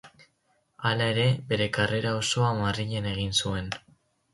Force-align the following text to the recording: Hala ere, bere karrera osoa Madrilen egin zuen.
Hala 0.87 1.11
ere, 1.13 1.27
bere 1.53 1.69
karrera 1.77 2.17
osoa 2.25 2.51
Madrilen 2.65 3.15
egin 3.15 3.41
zuen. 3.43 3.75